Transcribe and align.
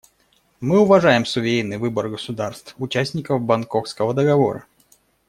Мы 0.61 0.79
уважаем 0.79 1.27
суверенный 1.27 1.77
выбор 1.77 2.09
государств— 2.09 2.73
участников 2.79 3.39
Бангкокского 3.43 4.15
договора. 4.15 4.65